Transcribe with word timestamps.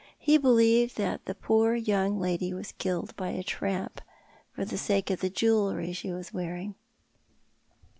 He 0.17 0.39
believed 0.39 0.97
that 0.97 1.25
the 1.25 1.35
poor 1.35 1.75
young 1.75 2.19
lady 2.19 2.55
was 2.55 2.71
killed 2.71 3.15
by 3.15 3.27
a 3.29 3.43
tramp, 3.43 4.01
for 4.51 4.65
the 4.65 4.75
sake 4.79 5.11
of 5.11 5.19
the 5.19 5.29
jewellery 5.29 5.93
she 5.93 6.11
was 6.11 6.33
wearing." 6.33 6.73